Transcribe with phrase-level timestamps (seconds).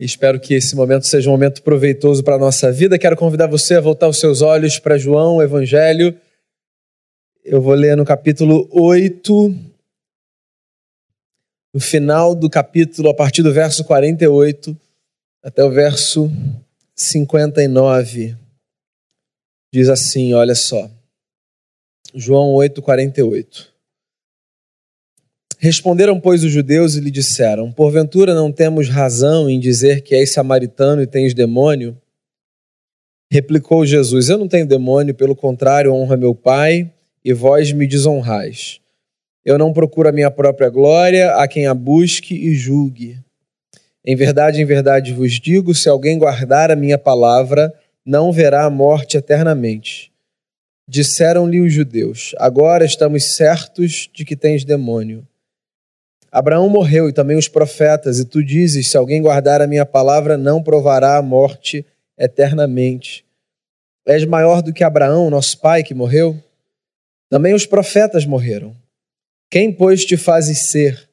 [0.00, 2.98] Espero que esse momento seja um momento proveitoso para a nossa vida.
[2.98, 6.18] Quero convidar você a voltar os seus olhos para João, o Evangelho.
[7.44, 9.54] Eu vou ler no capítulo 8,
[11.74, 14.74] no final do capítulo, a partir do verso 48
[15.42, 16.30] até o verso
[16.94, 18.34] 59.
[19.70, 20.90] Diz assim: olha só.
[22.14, 23.69] João 8, 48.
[25.62, 30.32] Responderam, pois, os judeus e lhe disseram: Porventura não temos razão em dizer que és
[30.32, 32.00] samaritano e tens demônio?
[33.30, 36.90] Replicou Jesus: Eu não tenho demônio, pelo contrário, honra meu Pai,
[37.22, 38.80] e vós me desonrais.
[39.44, 43.18] Eu não procuro a minha própria glória, a quem a busque e julgue.
[44.02, 47.70] Em verdade, em verdade vos digo: se alguém guardar a minha palavra,
[48.02, 50.10] não verá a morte eternamente.
[50.88, 55.26] Disseram-lhe os judeus: Agora estamos certos de que tens demônio.
[56.32, 60.36] Abraão morreu e também os profetas, e tu dizes: Se alguém guardar a minha palavra,
[60.36, 61.84] não provará a morte
[62.16, 63.24] eternamente.
[64.06, 66.36] És maior do que Abraão, nosso pai, que morreu?
[67.28, 68.74] Também os profetas morreram.
[69.50, 71.08] Quem, pois, te fazes ser?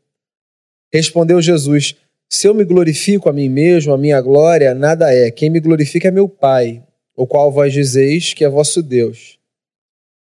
[0.94, 1.96] Respondeu Jesus:
[2.30, 5.32] Se eu me glorifico a mim mesmo, a minha glória nada é.
[5.32, 6.84] Quem me glorifica é meu Pai,
[7.16, 9.40] o qual vós dizeis que é vosso Deus.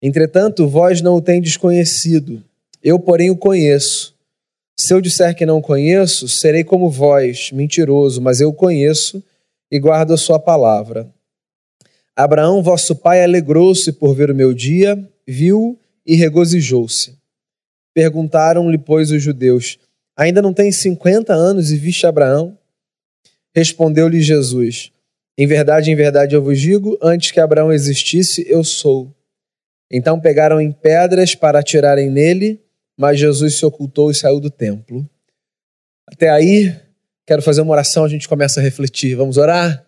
[0.00, 2.42] Entretanto, vós não o tendes conhecido,
[2.82, 4.17] eu, porém, o conheço.
[4.80, 9.22] Se eu disser que não conheço, serei como vós, mentiroso, mas eu conheço
[9.70, 11.12] e guardo a sua palavra.
[12.14, 17.18] Abraão, vosso pai, alegrou-se por ver o meu dia, viu e regozijou-se.
[17.92, 19.78] Perguntaram-lhe, pois, os judeus:
[20.16, 22.56] Ainda não tens cinquenta anos e viste Abraão?
[23.54, 24.92] Respondeu-lhe Jesus:
[25.36, 29.12] Em verdade, em verdade eu vos digo, antes que Abraão existisse, eu sou.
[29.90, 32.60] Então pegaram em pedras para atirarem nele
[32.98, 35.08] mas Jesus se ocultou e saiu do templo.
[36.04, 36.74] Até aí,
[37.24, 39.14] quero fazer uma oração, a gente começa a refletir.
[39.14, 39.86] Vamos orar?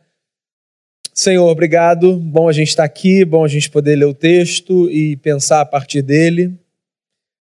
[1.12, 2.17] Senhor, obrigado.
[2.17, 5.67] Bom a gente estar aqui, bom a gente poder ler o texto e pensar a
[5.67, 6.57] partir dele.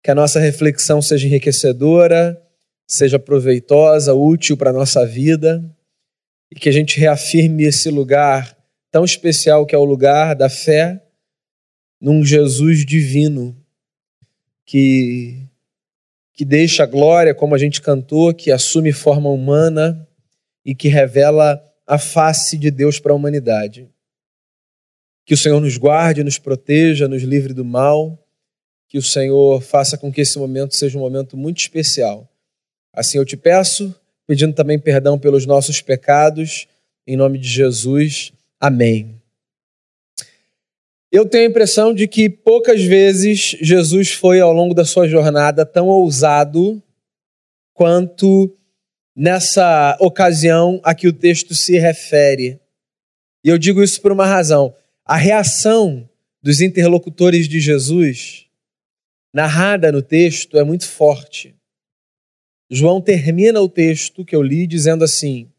[0.01, 2.41] Que a nossa reflexão seja enriquecedora,
[2.87, 5.61] seja proveitosa, útil para a nossa vida
[6.49, 8.57] e que a gente reafirme esse lugar
[8.89, 11.03] tão especial que é o lugar da fé
[11.99, 13.55] num Jesus divino
[14.69, 15.48] que
[16.39, 20.07] que deixa a glória, como a gente cantou, que assume forma humana
[20.63, 23.89] e que revela a face de Deus para a humanidade.
[25.25, 28.17] Que o Senhor nos guarde, nos proteja, nos livre do mal,
[28.87, 32.25] que o Senhor faça com que esse momento seja um momento muito especial.
[32.93, 33.93] Assim eu te peço,
[34.25, 36.69] pedindo também perdão pelos nossos pecados,
[37.05, 38.31] em nome de Jesus.
[38.61, 39.18] Amém.
[41.11, 45.65] Eu tenho a impressão de que poucas vezes Jesus foi ao longo da sua jornada
[45.65, 46.81] tão ousado
[47.73, 48.55] quanto
[49.15, 52.59] nessa ocasião a que o texto se refere.
[53.43, 54.75] E eu digo isso por uma razão.
[55.03, 56.07] A reação
[56.43, 58.45] dos interlocutores de Jesus,
[59.33, 61.55] narrada no texto, é muito forte.
[62.69, 65.51] João termina o texto que eu li dizendo assim: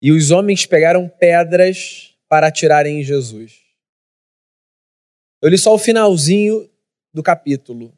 [0.00, 3.63] E os homens pegaram pedras para atirarem em Jesus.
[5.44, 6.70] Eu li só o finalzinho
[7.12, 7.94] do capítulo.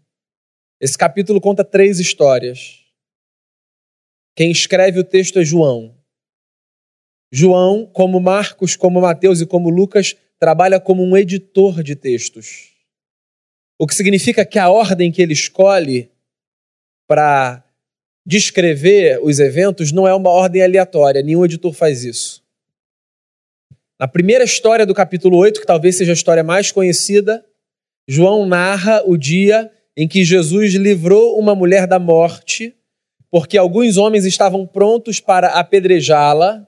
[0.80, 2.84] Esse capítulo conta três histórias.
[4.34, 5.96] Quem escreve o texto é João.
[7.30, 12.72] João, como Marcos, como Mateus e como Lucas, trabalha como um editor de textos.
[13.78, 16.10] O que significa que a ordem que ele escolhe
[17.06, 17.64] para
[18.26, 22.44] descrever os eventos não é uma ordem aleatória, nenhum editor faz isso.
[23.98, 27.42] Na primeira história do capítulo 8, que talvez seja a história mais conhecida,
[28.06, 32.74] João narra o dia em que Jesus livrou uma mulher da morte,
[33.30, 36.66] porque alguns homens estavam prontos para apedrejá-la,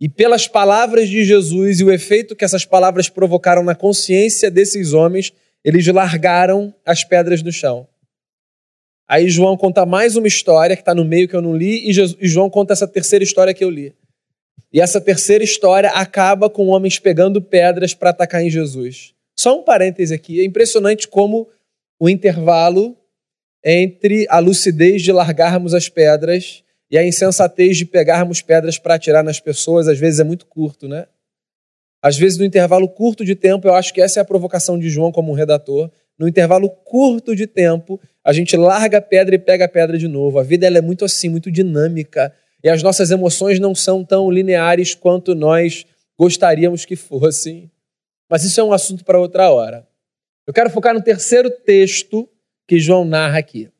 [0.00, 4.94] e pelas palavras de Jesus e o efeito que essas palavras provocaram na consciência desses
[4.94, 5.32] homens,
[5.62, 7.86] eles largaram as pedras do chão.
[9.06, 11.92] Aí João conta mais uma história que está no meio que eu não li, e
[12.26, 13.94] João conta essa terceira história que eu li.
[14.72, 19.14] E essa terceira história acaba com homens pegando pedras para atacar em Jesus.
[19.38, 21.48] Só um parêntese aqui: é impressionante como
[21.98, 22.96] o intervalo
[23.64, 29.22] entre a lucidez de largarmos as pedras e a insensatez de pegarmos pedras para atirar
[29.22, 31.06] nas pessoas, às vezes é muito curto, né?
[32.00, 34.88] Às vezes, no intervalo curto de tempo, eu acho que essa é a provocação de
[34.88, 35.90] João como um redator.
[36.18, 40.06] No intervalo curto de tempo, a gente larga a pedra e pega a pedra de
[40.06, 40.38] novo.
[40.38, 42.32] A vida ela é muito assim, muito dinâmica.
[42.62, 45.86] E as nossas emoções não são tão lineares quanto nós
[46.18, 47.70] gostaríamos que fossem.
[48.28, 49.86] Mas isso é um assunto para outra hora.
[50.46, 52.28] Eu quero focar no terceiro texto
[52.66, 53.70] que João narra aqui.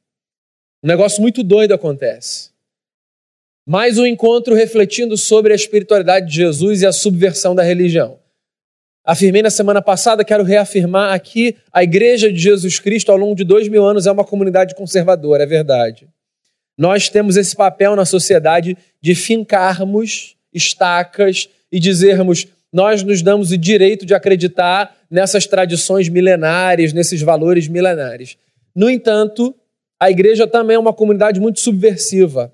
[0.82, 2.50] Um negócio muito doido acontece.
[3.66, 8.18] mais um encontro refletindo sobre a espiritualidade de Jesus e a subversão da religião.
[9.04, 13.44] Afirmei na semana passada, quero reafirmar aqui: a Igreja de Jesus Cristo, ao longo de
[13.44, 16.08] dois mil anos, é uma comunidade conservadora, é verdade.
[16.78, 23.58] Nós temos esse papel na sociedade de fincarmos estacas e dizermos: nós nos damos o
[23.58, 28.38] direito de acreditar nessas tradições milenares, nesses valores milenares.
[28.74, 29.54] No entanto,
[30.00, 32.52] a igreja também é uma comunidade muito subversiva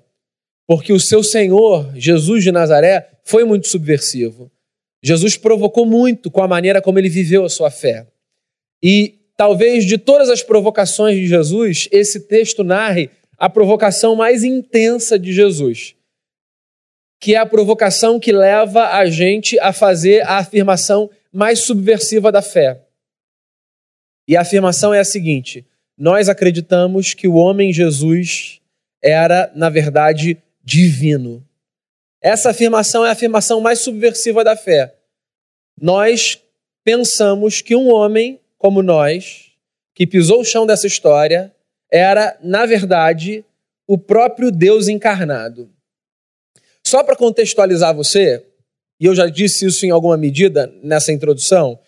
[0.67, 4.51] porque o seu Senhor, Jesus de Nazaré, foi muito subversivo.
[5.03, 8.07] Jesus provocou muito com a maneira como ele viveu a sua fé.
[8.81, 15.17] E talvez de todas as provocações de Jesus, esse texto narre a provocação mais intensa
[15.19, 15.95] de Jesus,
[17.19, 22.41] que é a provocação que leva a gente a fazer a afirmação mais subversiva da
[22.41, 22.81] fé.
[24.27, 25.65] E a afirmação é a seguinte:
[25.97, 28.61] nós acreditamos que o homem Jesus
[29.01, 31.45] era, na verdade, divino.
[32.21, 34.95] Essa afirmação é a afirmação mais subversiva da fé.
[35.79, 36.41] Nós
[36.83, 39.51] pensamos que um homem como nós,
[39.93, 41.54] que pisou o chão dessa história,
[41.91, 43.45] era, na verdade,
[43.87, 45.69] o próprio Deus encarnado.
[46.85, 48.43] Só para contextualizar você,
[48.99, 51.79] e eu já disse isso em alguma medida nessa introdução,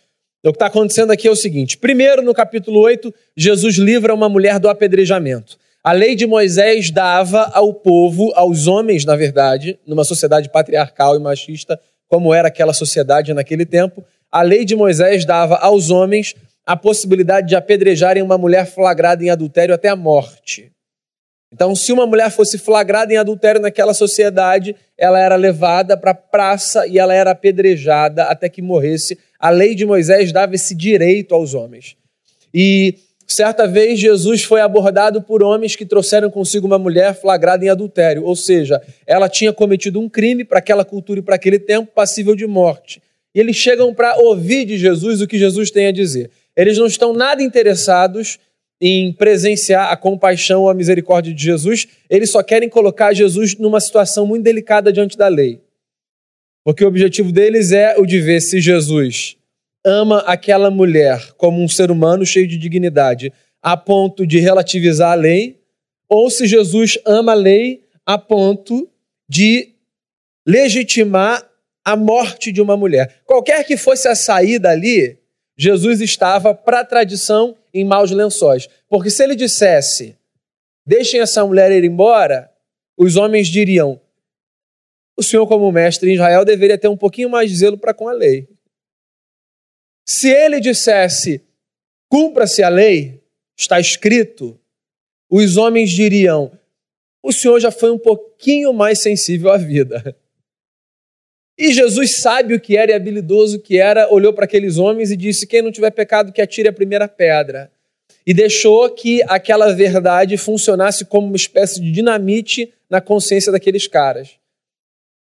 [0.45, 4.29] o que está acontecendo aqui é o seguinte: primeiro, no capítulo 8, Jesus livra uma
[4.29, 5.57] mulher do apedrejamento.
[5.83, 11.19] A lei de Moisés dava ao povo, aos homens, na verdade, numa sociedade patriarcal e
[11.19, 16.35] machista, como era aquela sociedade naquele tempo, a lei de Moisés dava aos homens
[16.67, 20.69] a possibilidade de apedrejarem uma mulher flagrada em adultério até a morte.
[21.51, 26.13] Então, se uma mulher fosse flagrada em adultério naquela sociedade, ela era levada para a
[26.13, 29.17] praça e ela era apedrejada até que morresse.
[29.39, 31.95] A lei de Moisés dava esse direito aos homens.
[32.53, 32.95] E
[33.29, 38.23] Certa vez Jesus foi abordado por homens que trouxeram consigo uma mulher flagrada em adultério,
[38.23, 42.33] ou seja, ela tinha cometido um crime para aquela cultura e para aquele tempo passível
[42.37, 43.01] de morte.
[43.35, 46.31] E eles chegam para ouvir de Jesus o que Jesus tem a dizer.
[46.57, 48.39] Eles não estão nada interessados
[48.81, 53.79] em presenciar a compaixão ou a misericórdia de Jesus, eles só querem colocar Jesus numa
[53.79, 55.61] situação muito delicada diante da lei.
[56.63, 59.37] Porque o objetivo deles é o de ver se Jesus
[59.85, 63.31] ama aquela mulher como um ser humano cheio de dignidade,
[63.61, 65.59] a ponto de relativizar a lei,
[66.09, 68.89] ou se Jesus ama a lei a ponto
[69.29, 69.73] de
[70.45, 71.45] legitimar
[71.83, 73.21] a morte de uma mulher.
[73.25, 75.17] Qualquer que fosse a saída ali,
[75.57, 78.69] Jesus estava para a tradição em maus lençóis.
[78.87, 80.15] Porque se ele dissesse,
[80.85, 82.51] deixem essa mulher ir embora,
[82.95, 83.99] os homens diriam,
[85.17, 88.07] o senhor, como mestre em Israel, deveria ter um pouquinho mais de zelo para com
[88.07, 88.47] a lei.
[90.05, 91.43] Se ele dissesse,
[92.07, 93.19] cumpra-se a lei,
[93.57, 94.59] está escrito,
[95.29, 96.51] os homens diriam,
[97.21, 100.15] o Senhor já foi um pouquinho mais sensível à vida.
[101.57, 105.17] E Jesus sabe o que era e habilidoso que era, olhou para aqueles homens e
[105.17, 107.71] disse: Quem não tiver pecado, que atire a primeira pedra.
[108.25, 114.31] E deixou que aquela verdade funcionasse como uma espécie de dinamite na consciência daqueles caras.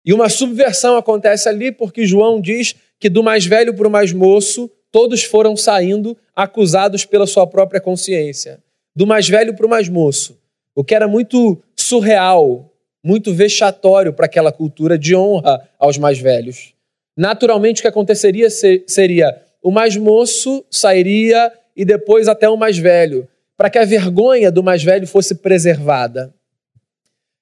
[0.05, 4.12] E uma subversão acontece ali porque João diz que do mais velho para o mais
[4.12, 8.62] moço, todos foram saindo acusados pela sua própria consciência.
[8.94, 10.38] Do mais velho para o mais moço.
[10.75, 12.69] O que era muito surreal,
[13.02, 16.75] muito vexatório para aquela cultura de honra aos mais velhos.
[17.17, 23.29] Naturalmente, o que aconteceria seria o mais moço sairia e depois até o mais velho,
[23.56, 26.34] para que a vergonha do mais velho fosse preservada.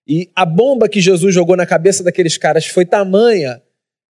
[0.07, 3.63] E a bomba que Jesus jogou na cabeça daqueles caras foi tamanha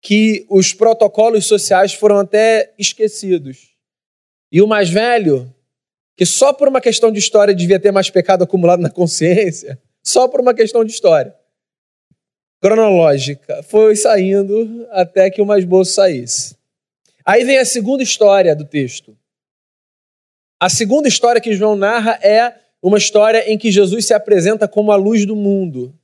[0.01, 3.75] que os protocolos sociais foram até esquecidos.
[4.51, 5.53] E o mais velho,
[6.17, 10.29] que só por uma questão de história devia ter mais pecado acumulado na consciência, só
[10.29, 11.35] por uma questão de história
[12.61, 16.55] cronológica, foi saindo até que o mais moço saísse.
[17.25, 19.17] Aí vem a segunda história do texto.
[20.61, 24.93] A segunda história que João narra é uma história em que Jesus se apresenta como
[24.93, 25.95] a luz do mundo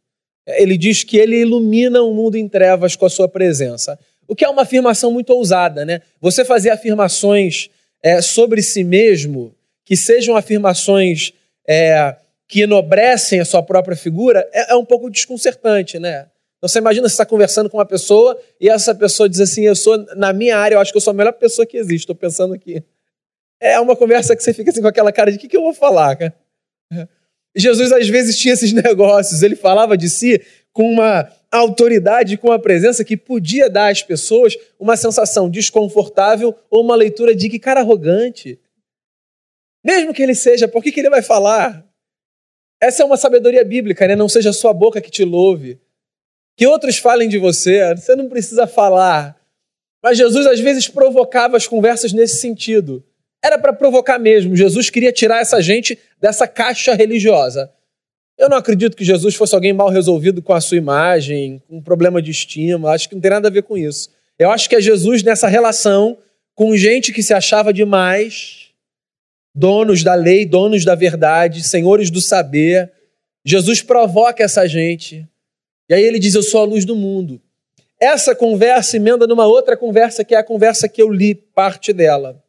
[0.47, 3.99] ele diz que ele ilumina o mundo em trevas com a sua presença.
[4.29, 6.03] O que é uma afirmação muito ousada, né?
[6.21, 7.69] Você fazer afirmações
[8.03, 11.33] é, sobre si mesmo, que sejam afirmações
[11.67, 12.15] é,
[12.49, 16.29] que enobrecem a sua própria figura, é, é um pouco desconcertante, né?
[16.59, 19.77] Então você imagina você está conversando com uma pessoa e essa pessoa diz assim: Eu
[19.77, 22.17] sou, na minha área, eu acho que eu sou a melhor pessoa que existe, estou
[22.17, 22.83] pensando aqui.
[23.61, 25.63] É uma conversa que você fica assim com aquela cara de: O que, que eu
[25.63, 26.35] vou falar, cara?
[27.55, 30.41] Jesus às vezes tinha esses negócios, ele falava de si
[30.73, 36.85] com uma autoridade, com uma presença que podia dar às pessoas uma sensação desconfortável ou
[36.85, 38.61] uma leitura de que cara arrogante.
[39.85, 41.86] Mesmo que ele seja, por que, que ele vai falar?
[42.81, 44.15] Essa é uma sabedoria bíblica, né?
[44.15, 45.79] Não seja sua boca que te louve.
[46.57, 49.37] Que outros falem de você, você não precisa falar.
[50.03, 53.05] Mas Jesus às vezes provocava as conversas nesse sentido.
[53.43, 54.57] Era para provocar mesmo.
[54.57, 57.71] Jesus queria tirar essa gente dessa caixa religiosa.
[58.39, 61.83] Eu não acredito que Jesus fosse alguém mal resolvido com a sua imagem, com um
[61.83, 62.91] problema de estima.
[62.91, 64.11] Acho que não tem nada a ver com isso.
[64.39, 66.19] Eu acho que é Jesus nessa relação
[66.55, 68.66] com gente que se achava demais,
[69.57, 72.93] donos da lei, donos da verdade, senhores do saber.
[73.43, 75.27] Jesus provoca essa gente.
[75.89, 77.41] E aí ele diz: Eu sou a luz do mundo.
[77.99, 82.45] Essa conversa emenda numa outra conversa, que é a conversa que eu li parte dela.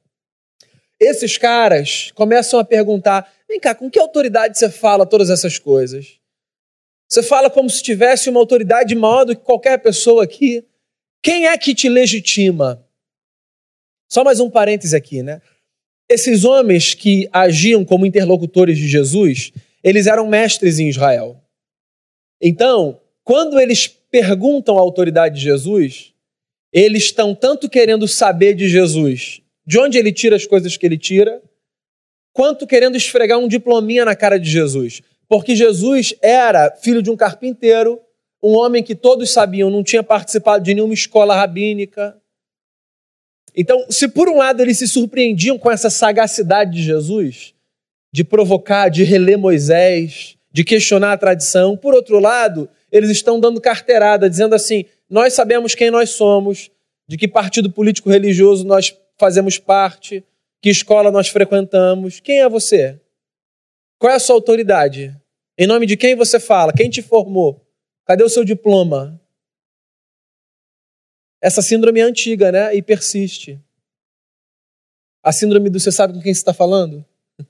[0.99, 6.19] Esses caras começam a perguntar: vem cá, com que autoridade você fala todas essas coisas?
[7.09, 10.65] Você fala como se tivesse uma autoridade maior do que qualquer pessoa aqui.
[11.23, 12.85] Quem é que te legitima?
[14.09, 15.41] Só mais um parêntese aqui, né?
[16.09, 19.51] Esses homens que agiam como interlocutores de Jesus,
[19.83, 21.41] eles eram mestres em Israel.
[22.41, 26.13] Então, quando eles perguntam a autoridade de Jesus,
[26.71, 30.97] eles estão tanto querendo saber de Jesus, de onde ele tira as coisas que ele
[30.97, 31.41] tira,
[32.31, 35.01] quanto querendo esfregar um diplominha na cara de Jesus.
[35.27, 37.99] Porque Jesus era filho de um carpinteiro,
[38.41, 42.15] um homem que todos sabiam não tinha participado de nenhuma escola rabínica.
[43.59, 47.55] Então, se por um lado eles se surpreendiam com essa sagacidade de Jesus,
[48.13, 53.59] de provocar, de reler Moisés, de questionar a tradição, por outro lado, eles estão dando
[53.59, 56.69] carteirada, dizendo assim: nós sabemos quem nós somos,
[57.07, 60.23] de que partido político religioso nós fazemos parte,
[60.61, 62.19] que escola nós frequentamos.
[62.19, 62.99] Quem é você?
[63.97, 65.15] Qual é a sua autoridade?
[65.57, 66.71] Em nome de quem você fala?
[66.71, 67.65] Quem te formou?
[68.05, 69.19] Cadê o seu diploma?
[71.41, 72.75] Essa síndrome é antiga, né?
[72.75, 73.61] E persiste.
[75.23, 77.05] A síndrome do você sabe com quem você está falando?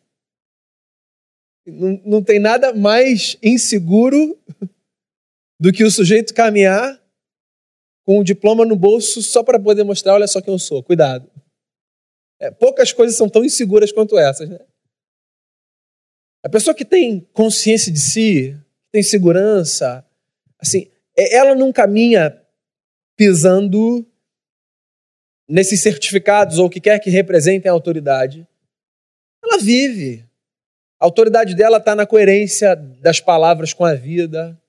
[1.70, 4.40] Não, não tem nada mais inseguro
[5.60, 6.98] do que o sujeito caminhar
[8.06, 11.30] com o diploma no bolso só para poder mostrar: olha só quem eu sou, cuidado.
[12.40, 14.60] É, poucas coisas são tão inseguras quanto essas, né?
[16.42, 18.58] A pessoa que tem consciência de si,
[18.90, 20.06] tem segurança,
[20.58, 22.42] assim, ela não caminha
[23.18, 24.06] pisando
[25.50, 28.48] nesses certificados ou o que quer que representem a autoridade.
[29.44, 30.24] Ela vive.
[31.00, 34.60] A autoridade dela está na coerência das palavras com a vida,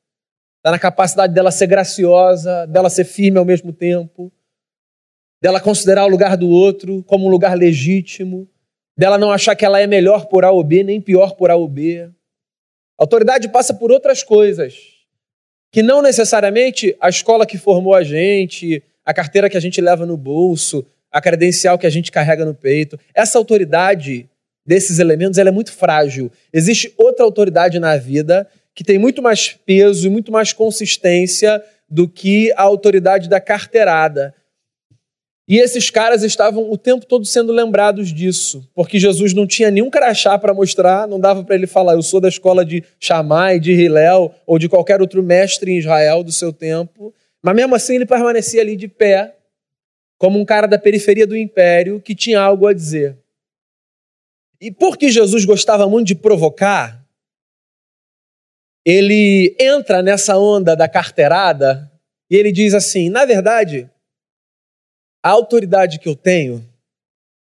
[0.57, 4.33] está na capacidade dela ser graciosa, dela ser firme ao mesmo tempo,
[5.43, 8.49] dela considerar o lugar do outro como um lugar legítimo,
[8.97, 11.57] dela não achar que ela é melhor por A ou B, nem pior por A
[11.57, 12.03] ou B.
[12.03, 12.13] A
[12.99, 14.98] autoridade passa por outras coisas
[15.71, 20.07] que não necessariamente a escola que formou a gente, a carteira que a gente leva
[20.07, 22.99] no bolso, a credencial que a gente carrega no peito.
[23.15, 24.29] Essa autoridade
[24.65, 26.31] desses elementos ela é muito frágil.
[26.53, 32.07] Existe outra autoridade na vida que tem muito mais peso e muito mais consistência do
[32.07, 34.35] que a autoridade da carteirada.
[35.49, 39.89] E esses caras estavam o tempo todo sendo lembrados disso, porque Jesus não tinha nenhum
[39.89, 43.73] crachá para mostrar, não dava para ele falar, eu sou da escola de Shammai, de
[43.73, 48.05] Hillel ou de qualquer outro mestre em Israel do seu tempo, mas mesmo assim ele
[48.05, 49.37] permanecia ali de pé,
[50.19, 53.17] como um cara da periferia do império que tinha algo a dizer.
[54.61, 57.03] E porque Jesus gostava muito de provocar,
[58.85, 61.91] ele entra nessa onda da carteirada
[62.31, 63.89] e ele diz assim: na verdade,
[65.23, 66.65] a autoridade que eu tenho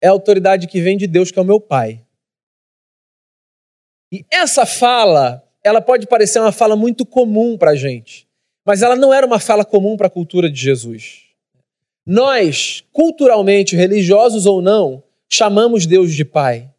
[0.02, 2.02] é a autoridade que vem de Deus, que é o meu Pai.
[4.12, 8.28] E essa fala, ela pode parecer uma fala muito comum para a gente,
[8.66, 11.24] mas ela não era uma fala comum para a cultura de Jesus.
[12.06, 15.02] Nós, culturalmente, religiosos ou não,
[15.32, 16.70] chamamos Deus de Pai,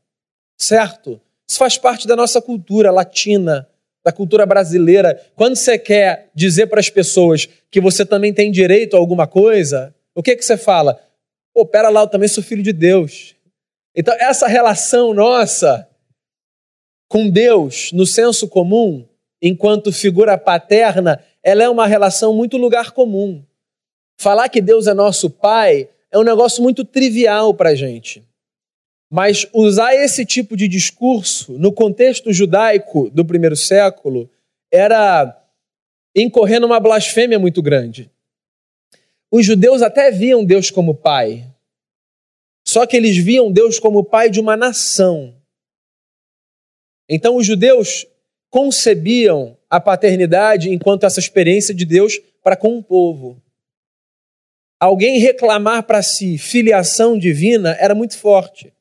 [0.57, 1.21] certo?
[1.49, 3.67] Isso faz parte da nossa cultura latina,
[4.05, 5.21] da cultura brasileira.
[5.35, 9.95] Quando você quer dizer para as pessoas que você também tem direito a alguma coisa,
[10.14, 11.00] o que, que você fala?
[11.52, 13.35] Pô, pera lá, eu também sou filho de Deus.
[13.94, 15.88] Então, essa relação nossa
[17.09, 19.06] com Deus, no senso comum,
[19.40, 23.44] enquanto figura paterna, ela é uma relação muito lugar comum.
[24.18, 28.23] Falar que Deus é nosso Pai é um negócio muito trivial para a gente.
[29.12, 34.28] Mas usar esse tipo de discurso no contexto judaico do primeiro século
[34.73, 35.40] era
[36.16, 38.11] incorrer numa blasfêmia muito grande.
[39.31, 41.50] Os judeus até viam Deus como pai,
[42.66, 45.35] só que eles viam Deus como pai de uma nação.
[47.09, 48.07] Então os judeus
[48.50, 53.43] concebiam a paternidade enquanto essa experiência de Deus para com o povo.
[54.81, 58.73] Alguém reclamar para si filiação divina era muito forte.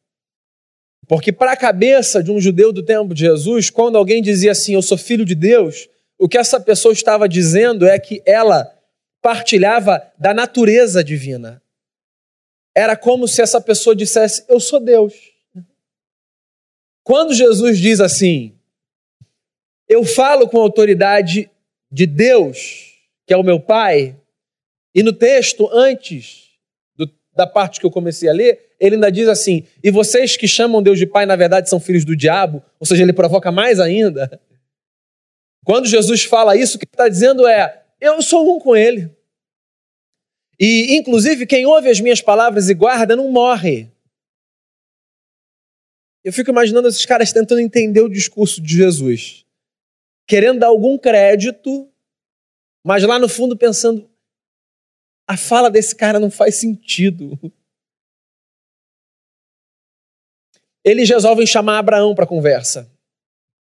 [1.07, 4.73] Porque, para a cabeça de um judeu do tempo de Jesus, quando alguém dizia assim,
[4.73, 8.71] eu sou filho de Deus, o que essa pessoa estava dizendo é que ela
[9.23, 11.63] partilhava da natureza divina.
[12.75, 15.13] Era como se essa pessoa dissesse: Eu sou Deus.
[17.03, 18.55] Quando Jesus diz assim,
[19.89, 21.49] eu falo com a autoridade
[21.91, 22.93] de Deus,
[23.25, 24.15] que é o meu Pai,
[24.95, 26.51] e no texto, antes
[26.95, 30.47] do, da parte que eu comecei a ler, ele ainda diz assim: e vocês que
[30.47, 33.79] chamam Deus de Pai, na verdade são filhos do diabo, ou seja, ele provoca mais
[33.79, 34.39] ainda.
[35.65, 39.09] Quando Jesus fala isso, o que está dizendo é: eu sou um com ele.
[40.59, 43.89] E, inclusive, quem ouve as minhas palavras e guarda não morre.
[46.23, 49.45] Eu fico imaginando esses caras tentando entender o discurso de Jesus,
[50.27, 51.89] querendo dar algum crédito,
[52.85, 54.09] mas lá no fundo pensando:
[55.27, 57.39] a fala desse cara não faz sentido.
[60.83, 62.91] Eles resolvem chamar Abraão para conversa.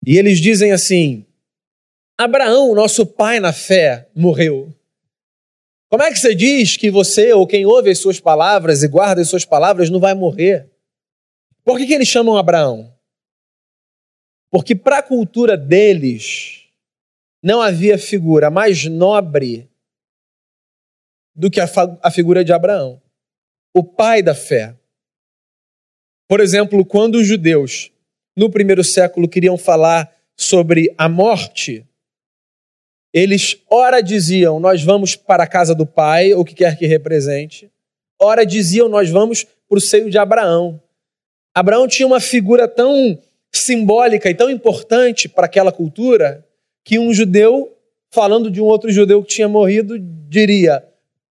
[0.07, 1.27] E eles dizem assim:
[2.19, 4.75] Abraão, nosso pai na fé, morreu.
[5.89, 9.23] Como é que você diz que você ou quem ouve as suas palavras e guarda
[9.23, 10.69] as suas palavras não vai morrer?
[11.65, 12.93] Por que, que eles chamam Abraão?
[14.51, 16.65] Porque para a cultura deles
[17.41, 19.71] não havia figura mais nobre
[21.37, 21.69] do que a,
[22.03, 23.01] a figura de Abraão,
[23.73, 24.77] o pai da fé.
[26.27, 27.93] Por exemplo, quando os judeus
[28.37, 31.88] no primeiro século queriam falar sobre a morte,
[33.13, 36.87] eles, ora diziam, nós vamos para a casa do pai, ou o que quer que
[36.87, 37.71] represente,
[38.21, 40.81] ora diziam, nós vamos para o seio de Abraão.
[41.55, 43.19] Abraão tinha uma figura tão
[43.53, 46.45] simbólica e tão importante para aquela cultura
[46.85, 47.75] que um judeu,
[48.11, 50.87] falando de um outro judeu que tinha morrido, diria: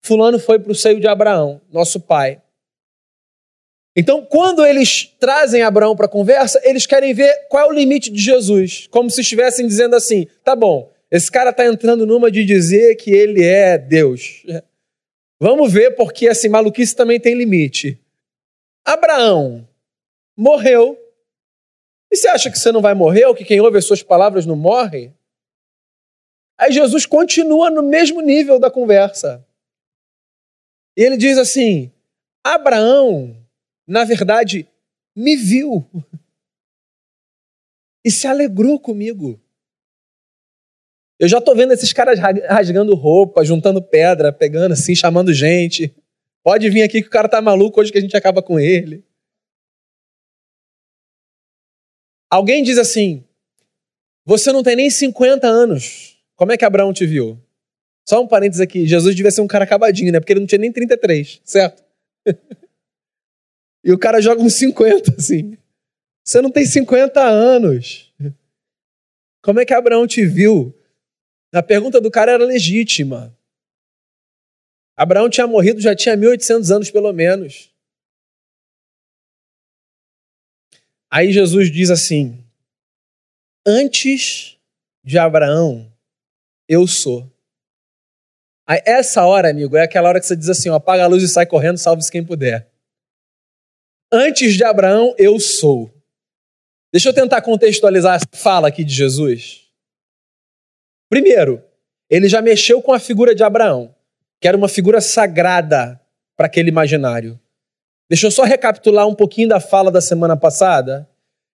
[0.01, 2.41] Fulano foi para o seio de Abraão, nosso pai.
[3.95, 8.11] Então, quando eles trazem Abraão para a conversa, eles querem ver qual é o limite
[8.11, 12.45] de Jesus, como se estivessem dizendo assim: tá bom, esse cara está entrando numa de
[12.45, 14.43] dizer que ele é Deus.
[15.39, 17.99] Vamos ver, porque assim, maluquice também tem limite.
[18.86, 19.67] Abraão
[20.38, 20.97] morreu.
[22.12, 24.45] E você acha que você não vai morrer, ou que quem ouve as suas palavras
[24.45, 25.13] não morre?
[26.57, 29.45] Aí Jesus continua no mesmo nível da conversa.
[30.97, 31.91] E ele diz assim:
[32.43, 33.36] Abraão,
[33.88, 34.67] na verdade,
[35.15, 35.88] me viu
[38.03, 39.39] e se alegrou comigo.
[41.19, 45.93] Eu já tô vendo esses caras rasgando roupa, juntando pedra, pegando assim, chamando gente.
[46.41, 49.03] Pode vir aqui que o cara tá maluco hoje que a gente acaba com ele.
[52.32, 53.25] Alguém diz assim:
[54.25, 56.17] Você não tem nem 50 anos.
[56.38, 57.38] Como é que Abraão te viu?
[58.08, 60.21] Só um parênteses aqui: Jesus devia ser um cara acabadinho, né?
[60.21, 61.84] Porque ele não tinha nem 33, certo?
[63.84, 65.58] e o cara joga uns 50, assim.
[66.23, 68.13] Você não tem 50 anos.
[69.41, 70.73] Como é que Abraão te viu?
[71.51, 73.35] A pergunta do cara era legítima.
[74.95, 77.71] Abraão tinha morrido já tinha 1800 anos pelo menos.
[81.09, 82.43] Aí Jesus diz assim:
[83.65, 84.57] Antes
[85.03, 85.91] de Abraão,
[86.67, 87.31] eu sou.
[88.67, 91.23] Aí, essa hora, amigo, é aquela hora que você diz assim: ó, apaga a luz
[91.23, 92.69] e sai correndo, salve-se quem puder.
[94.12, 95.91] Antes de Abraão, eu sou.
[96.91, 99.68] Deixa eu tentar contextualizar essa fala aqui de Jesus.
[101.10, 101.63] Primeiro,
[102.10, 103.93] ele já mexeu com a figura de Abraão,
[104.39, 106.00] que era uma figura sagrada
[106.38, 107.39] para aquele imaginário.
[108.10, 111.08] Deixa eu só recapitular um pouquinho da fala da semana passada.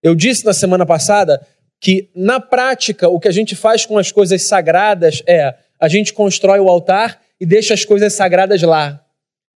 [0.04, 1.46] Eu disse na semana passada
[1.80, 6.14] que, na prática, o que a gente faz com as coisas sagradas é a gente
[6.14, 9.04] constrói o altar e deixa as coisas sagradas lá,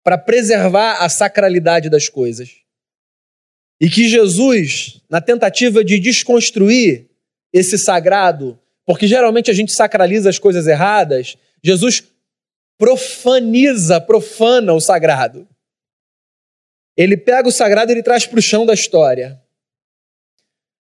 [0.03, 2.57] para preservar a sacralidade das coisas.
[3.79, 7.07] E que Jesus, na tentativa de desconstruir
[7.53, 12.03] esse sagrado, porque geralmente a gente sacraliza as coisas erradas, Jesus
[12.75, 15.47] profaniza, profana o sagrado.
[16.97, 19.39] Ele pega o sagrado e ele traz para o chão da história.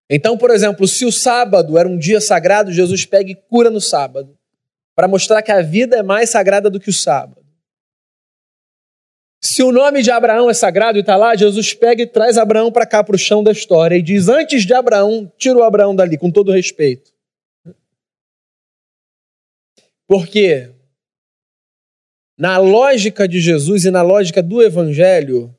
[0.09, 3.79] Então, por exemplo, se o sábado era um dia sagrado, Jesus pega e cura no
[3.79, 4.35] sábado,
[4.95, 7.45] para mostrar que a vida é mais sagrada do que o sábado.
[9.39, 12.71] Se o nome de Abraão é sagrado e está lá, Jesus pega e traz Abraão
[12.71, 15.95] para cá, para o chão da história, e diz: Antes de Abraão, tira o Abraão
[15.95, 17.18] dali, com todo respeito.
[20.09, 20.71] Porque
[22.35, 25.55] na lógica de Jesus e na lógica do Evangelho,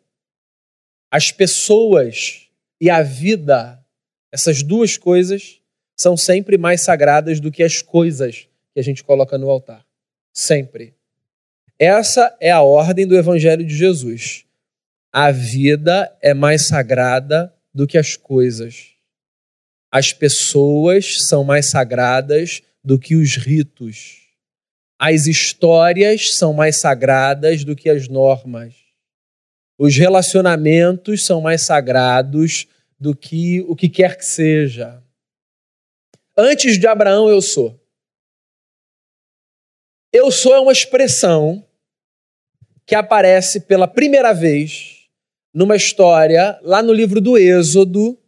[1.08, 2.48] as pessoas
[2.80, 3.80] e a vida,
[4.32, 5.60] essas duas coisas,
[5.96, 9.86] são sempre mais sagradas do que as coisas que a gente coloca no altar.
[10.34, 10.96] Sempre.
[11.78, 14.44] Essa é a ordem do Evangelho de Jesus.
[15.12, 18.94] A vida é mais sagrada do que as coisas.
[19.92, 24.19] As pessoas são mais sagradas do que os ritos.
[25.02, 28.74] As histórias são mais sagradas do que as normas.
[29.78, 35.02] Os relacionamentos são mais sagrados do que o que quer que seja.
[36.36, 37.80] Antes de Abraão, eu sou.
[40.12, 41.66] Eu sou é uma expressão
[42.84, 45.08] que aparece pela primeira vez
[45.54, 48.18] numa história lá no livro do Êxodo,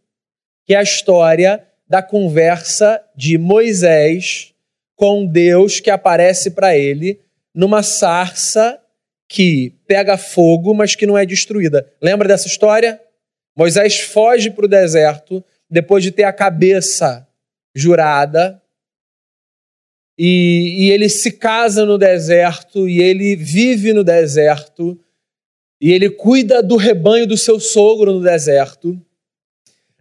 [0.64, 4.51] que é a história da conversa de Moisés
[4.96, 7.20] com Deus que aparece para ele
[7.54, 8.78] numa sarça
[9.28, 11.90] que pega fogo, mas que não é destruída.
[12.00, 13.00] Lembra dessa história?
[13.56, 17.26] Moisés foge para o deserto depois de ter a cabeça
[17.74, 18.60] jurada.
[20.18, 25.00] E, e, ele se casa no deserto, e ele vive no deserto,
[25.80, 29.00] e ele cuida do rebanho do seu sogro no deserto.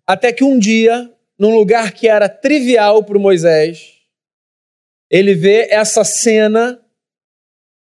[0.06, 4.01] Até que um dia, num lugar que era trivial para Moisés,
[5.12, 6.82] ele vê essa cena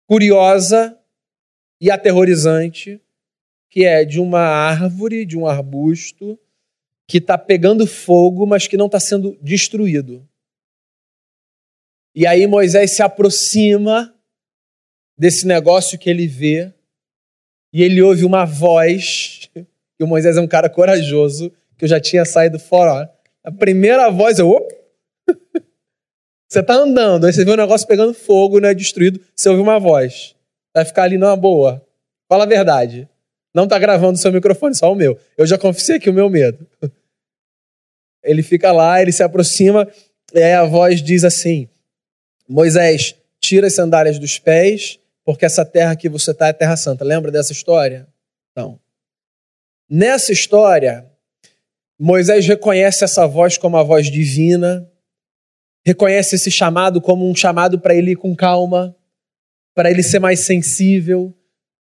[0.07, 0.97] curiosa
[1.81, 3.01] e aterrorizante,
[3.69, 6.39] que é de uma árvore, de um arbusto,
[7.05, 10.25] que está pegando fogo, mas que não está sendo destruído.
[12.15, 14.15] E aí Moisés se aproxima
[15.17, 16.73] desse negócio que ele vê,
[17.73, 19.49] e ele ouve uma voz,
[19.99, 23.13] e o Moisés é um cara corajoso, que eu já tinha saído fora.
[23.43, 24.65] A primeira voz, eu.
[26.49, 29.61] Você está andando, aí você vê um negócio pegando fogo, não é destruído, você ouve
[29.61, 30.35] uma voz.
[30.73, 31.85] Vai ficar ali numa boa.
[32.27, 33.07] Fala a verdade.
[33.53, 35.19] Não está gravando o seu microfone, só o meu.
[35.37, 36.65] Eu já confessei aqui o meu medo.
[38.23, 39.87] Ele fica lá, ele se aproxima,
[40.33, 41.69] e aí a voz diz assim:
[42.47, 47.05] Moisés, tira as sandálias dos pés, porque essa terra que você está é terra santa.
[47.05, 48.07] Lembra dessa história?
[48.51, 48.77] Então,
[49.89, 51.09] nessa história,
[51.97, 54.88] Moisés reconhece essa voz como a voz divina,
[55.85, 58.95] reconhece esse chamado como um chamado para ele ir com calma,
[59.73, 61.33] para ele ser mais sensível,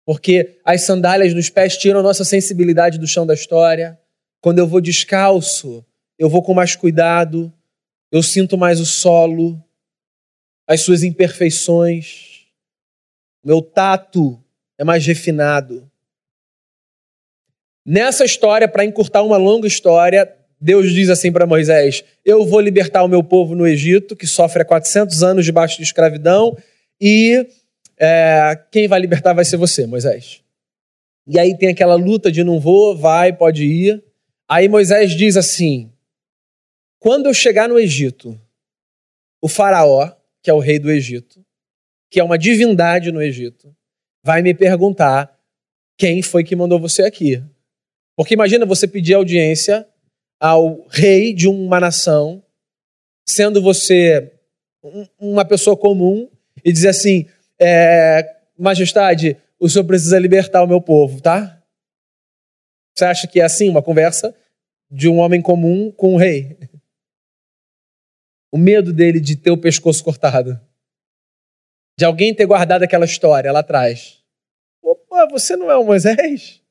[0.05, 3.99] porque as sandálias dos pés tiram a nossa sensibilidade do chão da história.
[4.41, 5.85] Quando eu vou descalço,
[6.17, 7.53] eu vou com mais cuidado,
[8.11, 9.63] eu sinto mais o solo,
[10.67, 12.45] as suas imperfeições,
[13.43, 14.43] meu tato
[14.77, 15.89] é mais refinado.
[17.85, 23.03] Nessa história, para encurtar uma longa história, Deus diz assim para Moisés: Eu vou libertar
[23.03, 26.57] o meu povo no Egito, que sofre há 400 anos debaixo de escravidão,
[26.99, 27.47] e
[27.97, 30.41] é, quem vai libertar vai ser você, Moisés.
[31.27, 34.03] E aí tem aquela luta de não vou, vai, pode ir.
[34.49, 35.91] Aí Moisés diz assim:
[36.99, 38.39] Quando eu chegar no Egito,
[39.41, 41.43] o Faraó que é o rei do Egito,
[42.09, 43.75] que é uma divindade no Egito,
[44.23, 45.37] vai me perguntar
[45.97, 47.43] quem foi que mandou você aqui.
[48.15, 49.87] Porque imagina você pedir audiência
[50.39, 52.43] ao rei de uma nação,
[53.27, 54.33] sendo você
[55.19, 56.29] uma pessoa comum,
[56.63, 57.27] e dizer assim:
[57.59, 61.61] é, Majestade, o senhor precisa libertar o meu povo, tá?
[62.95, 64.35] Você acha que é assim uma conversa
[64.89, 66.57] de um homem comum com um rei?
[68.51, 70.59] O medo dele de ter o pescoço cortado.
[71.97, 74.23] De alguém ter guardado aquela história lá atrás.
[74.81, 76.63] Opa, você não é o Moisés?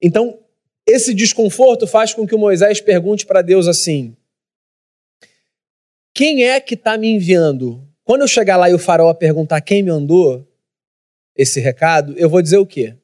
[0.00, 0.45] Então,
[0.86, 4.16] esse desconforto faz com que Moisés pergunte para Deus assim:
[6.14, 7.82] Quem é que está me enviando?
[8.04, 10.46] Quando eu chegar lá e o faraó perguntar quem me mandou
[11.34, 12.94] esse recado, eu vou dizer o quê?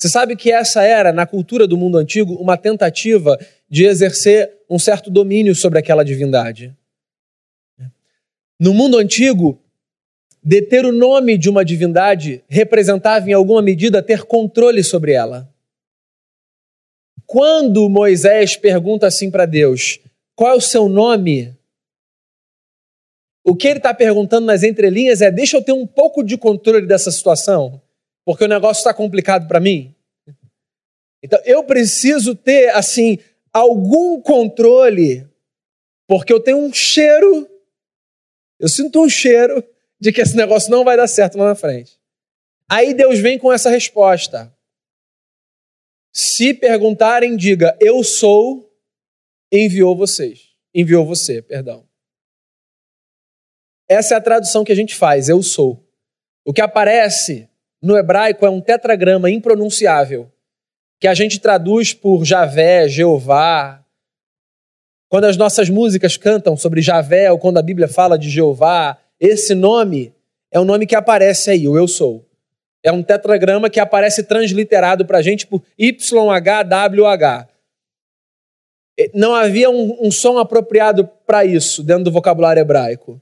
[0.00, 4.78] Você sabe que essa era, na cultura do mundo antigo, uma tentativa de exercer um
[4.78, 6.74] certo domínio sobre aquela divindade.
[8.58, 9.60] No mundo antigo,
[10.42, 15.53] deter o nome de uma divindade representava, em alguma medida, ter controle sobre ela.
[17.26, 20.00] Quando Moisés pergunta assim para Deus:
[20.34, 21.56] qual é o seu nome?
[23.44, 26.86] O que ele está perguntando nas entrelinhas é: deixa eu ter um pouco de controle
[26.86, 27.80] dessa situação,
[28.24, 29.94] porque o negócio está complicado para mim.
[31.22, 33.18] Então eu preciso ter, assim,
[33.52, 35.26] algum controle,
[36.06, 37.48] porque eu tenho um cheiro,
[38.58, 39.64] eu sinto um cheiro
[40.00, 41.98] de que esse negócio não vai dar certo lá na frente.
[42.70, 44.52] Aí Deus vem com essa resposta.
[46.14, 48.72] Se perguntarem, diga: Eu sou,
[49.52, 50.54] enviou vocês.
[50.72, 51.84] Enviou você, perdão.
[53.88, 55.84] Essa é a tradução que a gente faz, eu sou.
[56.44, 57.48] O que aparece
[57.82, 60.30] no hebraico é um tetragrama impronunciável
[61.00, 63.84] que a gente traduz por Javé, Jeová.
[65.08, 69.54] Quando as nossas músicas cantam sobre Javé, ou quando a Bíblia fala de Jeová, esse
[69.54, 70.14] nome
[70.50, 72.24] é o nome que aparece aí, o Eu Sou.
[72.84, 77.48] É um tetragrama que aparece transliterado para a gente por YHWH.
[79.14, 83.20] Não havia um, um som apropriado para isso dentro do vocabulário hebraico.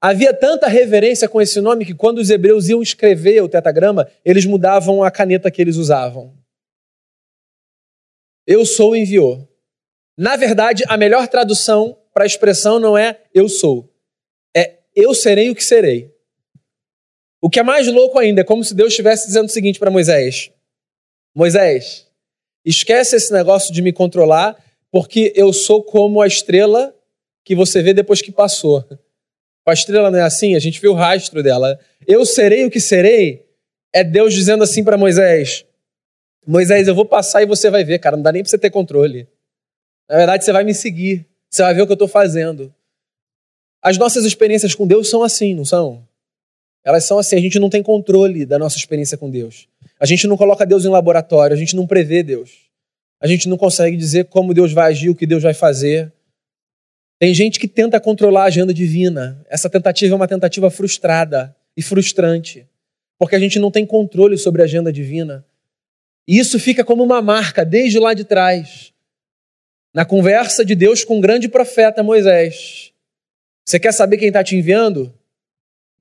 [0.00, 4.44] Havia tanta reverência com esse nome que quando os hebreus iam escrever o tetagrama, eles
[4.44, 6.34] mudavam a caneta que eles usavam.
[8.46, 9.48] Eu sou enviou.
[10.16, 13.88] Na verdade, a melhor tradução para a expressão não é eu sou,
[14.56, 16.12] é eu serei o que serei.
[17.40, 19.90] O que é mais louco ainda é como se Deus estivesse dizendo o seguinte para
[19.90, 20.50] Moisés:
[21.34, 22.06] Moisés,
[22.64, 24.56] esquece esse negócio de me controlar,
[24.90, 26.94] porque eu sou como a estrela
[27.44, 28.84] que você vê depois que passou.
[29.66, 31.78] A estrela não é assim, a gente vê o rastro dela.
[32.06, 33.46] Eu serei o que serei,
[33.92, 35.64] é Deus dizendo assim para Moisés:
[36.46, 38.70] Moisés, eu vou passar e você vai ver, cara, não dá nem para você ter
[38.70, 39.28] controle.
[40.08, 42.74] Na verdade, você vai me seguir, você vai ver o que eu estou fazendo.
[43.82, 46.07] As nossas experiências com Deus são assim, não são?
[46.88, 49.68] Elas são assim, a gente não tem controle da nossa experiência com Deus.
[50.00, 52.50] A gente não coloca Deus em laboratório, a gente não prevê Deus.
[53.20, 56.10] A gente não consegue dizer como Deus vai agir, o que Deus vai fazer.
[57.18, 59.44] Tem gente que tenta controlar a agenda divina.
[59.50, 62.66] Essa tentativa é uma tentativa frustrada e frustrante,
[63.18, 65.44] porque a gente não tem controle sobre a agenda divina.
[66.26, 68.94] E isso fica como uma marca desde lá de trás.
[69.92, 72.94] Na conversa de Deus com o grande profeta Moisés.
[73.66, 75.12] Você quer saber quem está te enviando?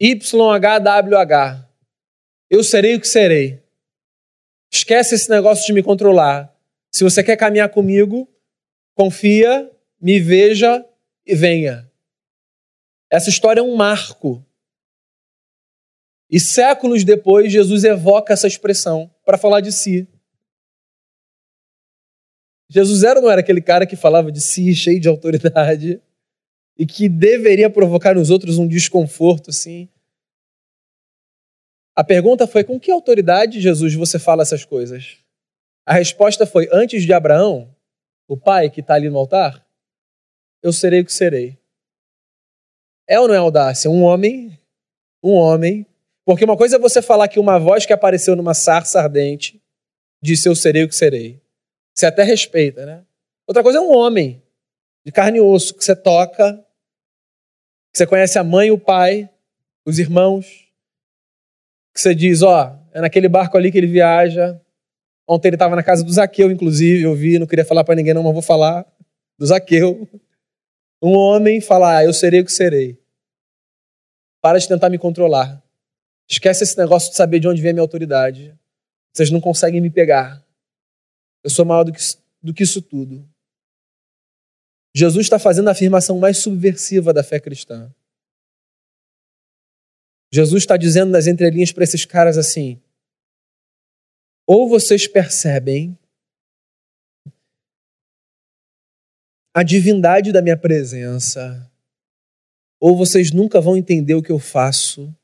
[0.02, 1.68] YHWH.
[2.50, 3.64] Eu serei o que serei.
[4.72, 6.54] Esquece esse negócio de me controlar.
[6.92, 8.28] Se você quer caminhar comigo,
[8.96, 10.86] confia, me veja
[11.26, 11.92] e venha.
[13.10, 14.46] Essa história é um marco.
[16.30, 20.08] E séculos depois, Jesus evoca essa expressão para falar de si.
[22.70, 26.02] Jesus era não era aquele cara que falava de si, cheio de autoridade,
[26.78, 29.90] e que deveria provocar nos outros um desconforto assim.
[31.96, 35.18] A pergunta foi: com que autoridade, Jesus, você fala essas coisas?
[35.86, 37.74] A resposta foi: antes de Abraão,
[38.28, 39.66] o pai que está ali no altar,
[40.62, 41.58] eu serei o que serei.
[43.08, 43.90] É ou não é audácia?
[43.90, 44.60] Um homem,
[45.24, 45.86] um homem.
[46.26, 49.62] Porque uma coisa é você falar que uma voz que apareceu numa sarça ardente
[50.22, 51.42] disse: Eu serei o que serei.
[51.96, 53.04] Você até respeita, né?
[53.48, 54.44] Outra coisa é um homem
[55.06, 56.64] de carne e osso que você toca,
[57.98, 59.28] você conhece a mãe o pai,
[59.84, 60.46] os irmãos,
[61.92, 64.62] que você diz, ó, é naquele barco ali que ele viaja.
[65.28, 68.14] Ontem ele estava na casa do Zaqueu, inclusive, eu vi, não queria falar para ninguém
[68.14, 68.86] não, mas vou falar
[69.36, 70.08] do Zaqueu.
[71.02, 73.00] Um homem fala, ah, eu serei o que serei.
[74.42, 75.60] Para de tentar me controlar.
[76.30, 78.56] Esquece esse negócio de saber de onde vem a minha autoridade.
[79.12, 80.46] Vocês não conseguem me pegar.
[81.44, 82.02] Eu sou maior do que,
[82.44, 83.28] do que isso tudo.
[84.98, 87.94] Jesus está fazendo a afirmação mais subversiva da fé cristã.
[90.34, 92.82] Jesus está dizendo nas entrelinhas para esses caras assim:
[94.48, 95.96] ou vocês percebem
[99.54, 101.72] a divindade da minha presença,
[102.80, 105.16] ou vocês nunca vão entender o que eu faço,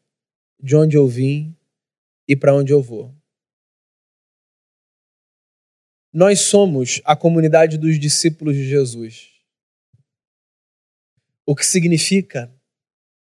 [0.62, 1.58] de onde eu vim
[2.28, 3.12] e para onde eu vou.
[6.14, 9.33] Nós somos a comunidade dos discípulos de Jesus.
[11.46, 12.52] O que significa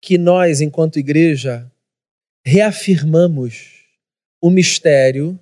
[0.01, 1.71] que nós, enquanto igreja,
[2.45, 3.87] reafirmamos
[4.41, 5.39] o mistério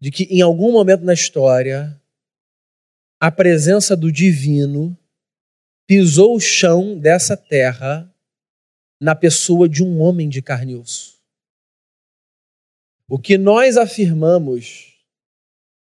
[0.00, 2.00] de que em algum momento na história
[3.20, 4.96] a presença do divino
[5.86, 8.10] pisou o chão dessa terra
[9.00, 11.20] na pessoa de um homem de carne e osso.
[13.08, 14.94] O que nós afirmamos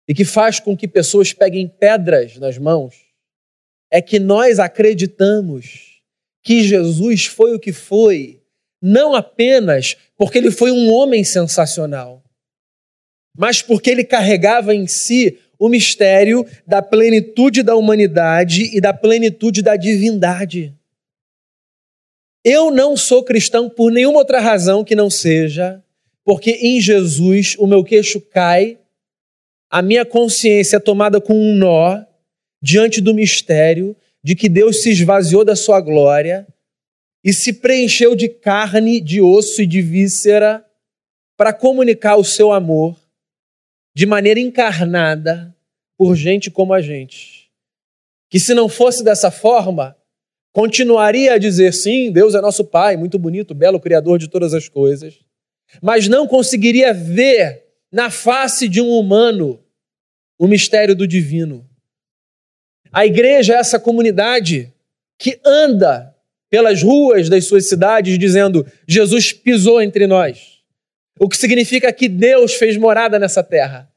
[0.07, 3.06] e que faz com que pessoas peguem pedras nas mãos
[3.91, 6.01] é que nós acreditamos
[6.43, 8.41] que Jesus foi o que foi,
[8.81, 12.23] não apenas porque ele foi um homem sensacional,
[13.37, 19.61] mas porque ele carregava em si o mistério da plenitude da humanidade e da plenitude
[19.61, 20.73] da divindade.
[22.43, 25.83] Eu não sou cristão por nenhuma outra razão que não seja
[26.23, 28.77] porque em Jesus o meu queixo cai
[29.69, 32.03] a minha consciência é tomada com um nó
[32.61, 36.47] diante do mistério de que Deus se esvaziou da sua glória
[37.23, 40.65] e se preencheu de carne, de osso e de víscera
[41.35, 42.97] para comunicar o seu amor
[43.95, 45.55] de maneira encarnada
[45.97, 47.49] por gente como a gente.
[48.29, 49.95] Que se não fosse dessa forma,
[50.53, 54.67] continuaria a dizer sim, Deus é nosso Pai, muito bonito, belo Criador de todas as
[54.67, 55.19] coisas,
[55.81, 59.63] mas não conseguiria ver na face de um humano
[60.37, 61.66] o mistério do divino.
[62.91, 64.73] A igreja é essa comunidade
[65.17, 66.13] que anda
[66.49, 70.57] pelas ruas das suas cidades dizendo: Jesus pisou entre nós.
[71.19, 73.89] O que significa que Deus fez morada nessa terra.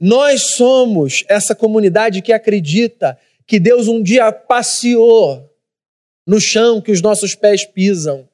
[0.00, 5.50] Nós somos essa comunidade que acredita que Deus um dia passeou
[6.26, 8.28] no chão que os nossos pés pisam.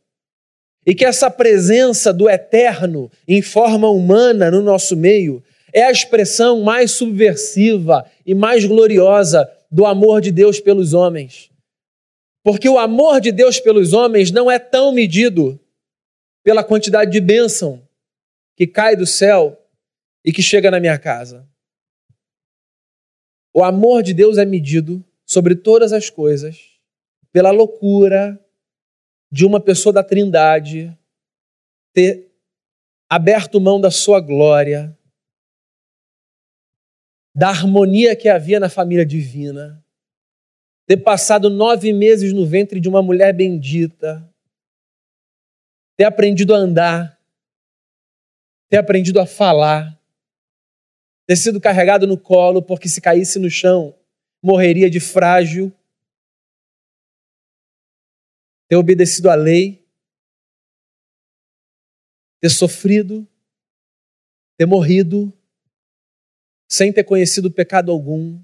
[0.86, 6.62] E que essa presença do eterno em forma humana no nosso meio é a expressão
[6.62, 11.50] mais subversiva e mais gloriosa do amor de Deus pelos homens.
[12.42, 15.60] Porque o amor de Deus pelos homens não é tão medido
[16.42, 17.86] pela quantidade de bênção
[18.56, 19.56] que cai do céu
[20.24, 21.48] e que chega na minha casa.
[23.54, 26.78] O amor de Deus é medido sobre todas as coisas
[27.32, 28.38] pela loucura
[29.30, 30.96] de uma pessoa da Trindade
[31.92, 32.30] ter
[33.08, 34.96] aberto mão da sua glória,
[37.34, 39.84] da harmonia que havia na família divina,
[40.86, 44.28] ter passado nove meses no ventre de uma mulher bendita,
[45.96, 47.20] ter aprendido a andar,
[48.68, 49.98] ter aprendido a falar,
[51.26, 53.94] ter sido carregado no colo, porque se caísse no chão,
[54.42, 55.72] morreria de frágil.
[58.68, 59.84] Ter obedecido à lei,
[62.40, 63.26] ter sofrido,
[64.56, 65.32] ter morrido,
[66.70, 68.40] sem ter conhecido pecado algum,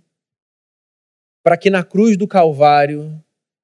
[1.45, 3.23] para que na cruz do Calvário,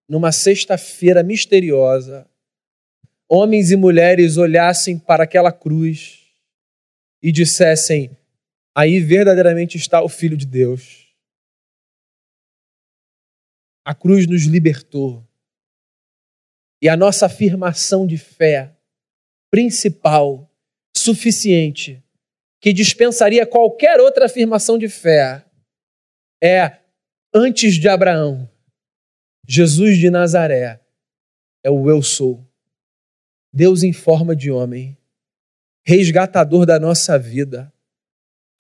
[0.08, 2.30] numa sexta-feira misteriosa,
[3.28, 6.32] homens e mulheres olhassem para aquela cruz
[7.20, 8.16] e dissessem:
[8.72, 11.12] aí verdadeiramente está o Filho de Deus.
[13.84, 15.26] A cruz nos libertou
[16.80, 18.76] e a nossa afirmação de fé
[19.50, 20.48] principal,
[20.96, 22.02] suficiente,
[22.62, 25.44] que dispensaria qualquer outra afirmação de fé,
[26.40, 26.78] é
[27.34, 28.48] antes de Abraão,
[29.46, 30.80] Jesus de Nazaré
[31.64, 32.46] é o eu sou.
[33.52, 34.96] Deus em forma de homem,
[35.84, 37.72] resgatador da nossa vida,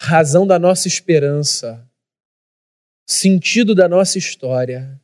[0.00, 1.88] razão da nossa esperança,
[3.06, 5.00] sentido da nossa história,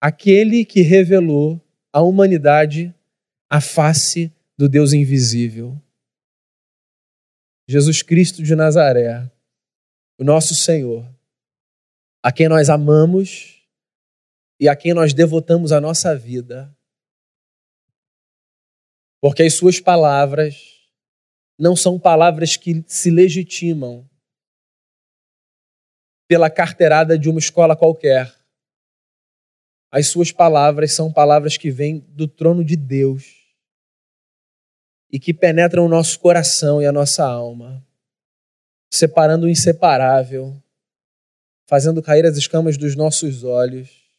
[0.00, 1.60] aquele que revelou
[1.92, 2.92] a humanidade
[3.48, 5.80] a face do Deus invisível.
[7.66, 9.30] Jesus Cristo de Nazaré,
[10.18, 11.08] o nosso Senhor,
[12.22, 13.66] a quem nós amamos
[14.60, 16.76] e a quem nós devotamos a nossa vida,
[19.20, 20.74] porque as Suas palavras
[21.58, 24.08] não são palavras que se legitimam
[26.28, 28.34] pela carteirada de uma escola qualquer.
[29.90, 33.43] As suas palavras são palavras que vêm do trono de Deus
[35.14, 37.86] e que penetram o nosso coração e a nossa alma,
[38.92, 40.60] separando o inseparável,
[41.68, 44.10] fazendo cair as escamas dos nossos olhos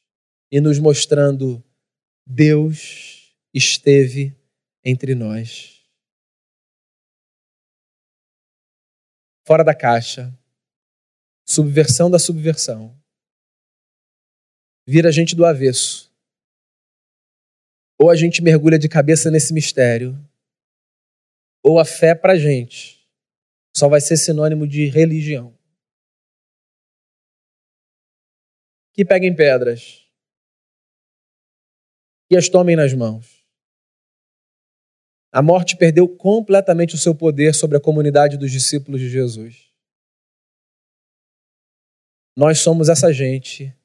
[0.49, 1.61] e nos mostrando
[2.25, 4.33] Deus esteve
[4.85, 5.85] entre nós.
[9.45, 10.33] Fora da caixa,
[11.45, 12.97] subversão da subversão
[14.87, 16.09] vira a gente do avesso.
[17.99, 20.17] Ou a gente mergulha de cabeça nesse mistério,
[21.67, 23.03] ou a fé para a gente
[23.75, 25.57] só vai ser sinônimo de religião.
[28.93, 30.07] Que peguem pedras,
[32.29, 33.43] e as tomem nas mãos.
[35.31, 39.73] A morte perdeu completamente o seu poder sobre a comunidade dos discípulos de Jesus.
[42.37, 43.75] Nós somos essa gente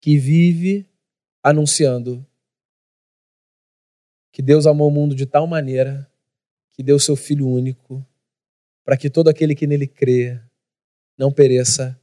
[0.00, 0.90] que vive
[1.40, 2.26] anunciando
[4.32, 6.11] que Deus amou o mundo de tal maneira
[6.82, 8.04] que deu seu Filho único
[8.84, 10.40] para que todo aquele que nele crê
[11.16, 11.96] não pereça,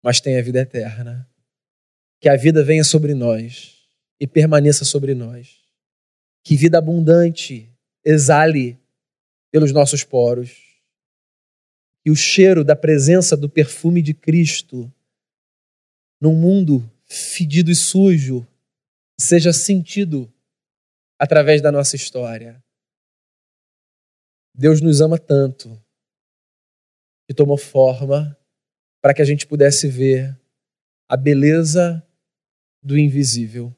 [0.00, 1.28] mas tenha vida eterna.
[2.20, 3.82] Que a vida venha sobre nós
[4.20, 5.58] e permaneça sobre nós.
[6.44, 7.68] Que vida abundante
[8.04, 8.78] exale
[9.50, 10.80] pelos nossos poros.
[12.04, 14.90] Que o cheiro da presença do perfume de Cristo
[16.20, 18.46] num mundo fedido e sujo
[19.18, 20.32] seja sentido
[21.18, 22.62] através da nossa história.
[24.60, 25.80] Deus nos ama tanto
[27.26, 28.36] que tomou forma
[29.02, 30.38] para que a gente pudesse ver
[31.08, 32.06] a beleza
[32.82, 33.74] do invisível,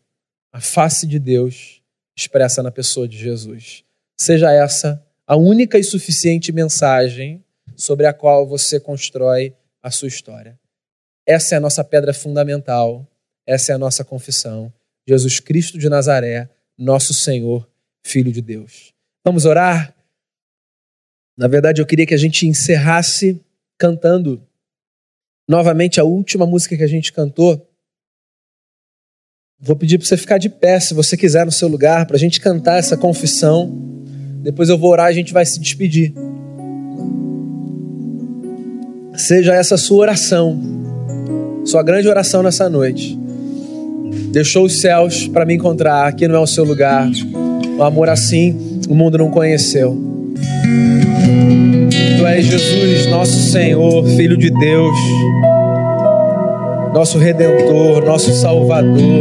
[0.52, 1.82] a face de Deus
[2.16, 3.84] expressa na pessoa de Jesus.
[4.20, 7.44] Seja essa a única e suficiente mensagem
[7.76, 10.58] sobre a qual você constrói a sua história.
[11.26, 13.08] Essa é a nossa pedra fundamental
[13.46, 14.72] essa é a nossa confissão.
[15.06, 16.48] Jesus Cristo de Nazaré,
[16.78, 17.68] nosso Senhor,
[18.04, 18.92] Filho de Deus.
[19.24, 19.94] Vamos orar?
[21.36, 23.40] Na verdade, eu queria que a gente encerrasse
[23.78, 24.42] cantando
[25.48, 27.68] novamente a última música que a gente cantou.
[29.58, 32.18] Vou pedir para você ficar de pé, se você quiser, no seu lugar, para a
[32.18, 33.70] gente cantar essa confissão.
[34.42, 36.12] Depois eu vou orar e a gente vai se despedir.
[39.14, 40.60] Seja essa sua oração,
[41.64, 43.22] sua grande oração nessa noite
[44.32, 46.06] deixou os céus para me encontrar.
[46.06, 47.08] Aqui não é o seu lugar.
[47.78, 50.11] Um amor assim o mundo não conheceu.
[52.18, 54.96] Tu és Jesus, nosso Senhor, Filho de Deus,
[56.92, 59.20] nosso Redentor, nosso Salvador,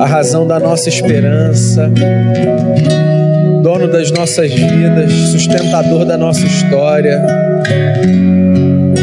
[0.00, 1.90] a razão da nossa esperança,
[3.62, 7.20] dono das nossas vidas, sustentador da nossa história.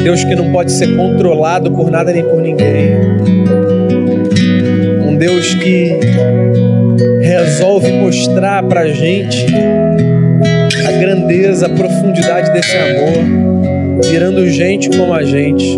[0.04, 2.96] Deus que não pode ser controlado por nada nem por ninguém.
[5.06, 6.00] Um Deus que
[7.22, 9.46] resolve mostrar para gente
[10.98, 15.78] grandeza, a profundidade desse amor, virando gente como a gente.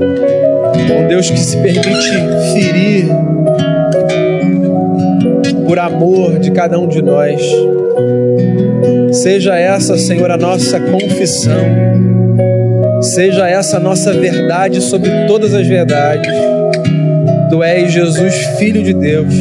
[0.92, 2.12] Um Deus que se permite
[2.54, 3.06] ferir
[5.68, 7.42] por amor de cada um de nós.
[9.12, 12.00] Seja essa, Senhor, a nossa confissão
[13.02, 16.30] Seja essa a nossa verdade sobre todas as verdades.
[17.50, 19.34] Tu és Jesus, Filho de Deus.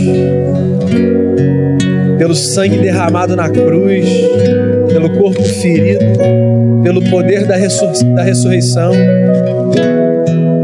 [2.16, 4.08] Pelo sangue derramado na cruz,
[4.98, 6.04] pelo corpo ferido,
[6.82, 8.90] pelo poder da, ressur da ressurreição,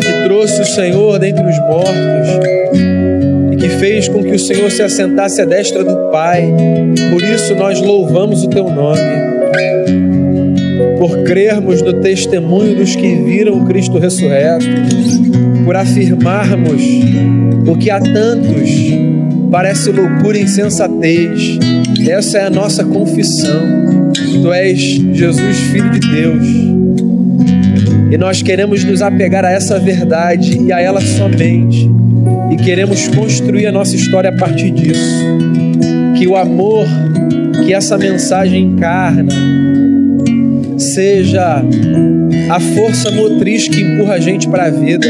[0.01, 2.75] que trouxe o Senhor dentre os mortos
[3.53, 6.53] e que fez com que o Senhor se assentasse à destra do Pai.
[7.13, 8.99] Por isso nós louvamos o teu nome
[10.99, 14.67] por crermos no testemunho dos que viram o Cristo ressurreto,
[15.65, 16.83] por afirmarmos
[17.69, 18.69] o que a tantos
[19.49, 21.57] parece loucura e insensatez.
[22.09, 24.04] Essa é a nossa confissão.
[24.41, 26.47] Tu és Jesus, Filho de Deus.
[28.11, 31.91] E nós queremos nos apegar a essa verdade e a ela somente.
[32.53, 35.25] E queremos construir a nossa história a partir disso.
[36.17, 36.87] Que o amor
[37.65, 39.33] que essa mensagem encarna
[40.77, 41.63] seja
[42.51, 45.09] a força motriz que empurra a gente para a vida,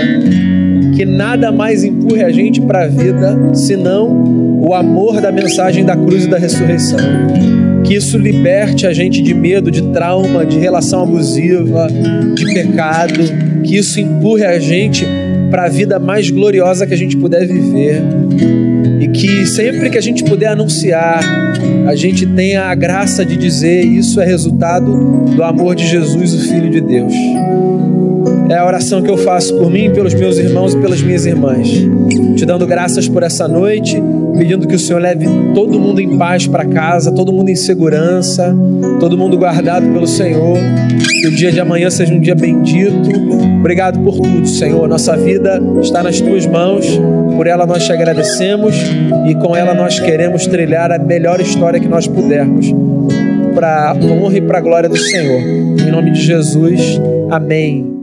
[0.95, 5.97] que nada mais empurre a gente para a vida senão o amor da mensagem da
[5.97, 6.99] cruz e da ressurreição.
[7.85, 11.87] Que isso liberte a gente de medo, de trauma, de relação abusiva,
[12.35, 13.21] de pecado,
[13.63, 15.07] que isso empurre a gente
[15.51, 18.03] para a vida mais gloriosa que a gente puder viver.
[19.01, 21.21] E que sempre que a gente puder anunciar,
[21.87, 26.49] a gente tenha a graça de dizer isso é resultado do amor de Jesus, o
[26.49, 27.13] Filho de Deus.
[28.49, 31.69] É a oração que eu faço por mim, pelos meus irmãos e pelas minhas irmãs.
[32.37, 34.03] Te dando graças por essa noite,
[34.37, 38.55] pedindo que o Senhor leve todo mundo em paz para casa, todo mundo em segurança,
[39.01, 40.59] todo mundo guardado pelo Senhor.
[41.21, 43.11] Que o dia de amanhã seja um dia bendito.
[43.61, 44.87] Obrigado por tudo, Senhor.
[44.89, 46.87] Nossa vida está nas tuas mãos,
[47.37, 48.75] por ela nós te agradecemos
[49.27, 52.73] e com ela nós queremos trilhar a melhor história que nós pudermos.
[53.55, 55.41] Para honra e para glória do Senhor.
[55.41, 57.94] Em nome de Jesus, amém.